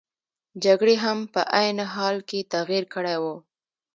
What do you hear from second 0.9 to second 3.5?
هم په عین حال کې تغیر کړی وو.